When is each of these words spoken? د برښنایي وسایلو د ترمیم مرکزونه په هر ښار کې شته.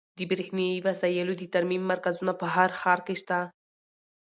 د 0.17 0.19
برښنایي 0.29 0.83
وسایلو 0.87 1.33
د 1.37 1.43
ترمیم 1.53 1.83
مرکزونه 1.91 2.33
په 2.39 2.45
هر 2.55 2.69
ښار 2.79 2.99
کې 3.05 3.15
شته. 3.21 3.39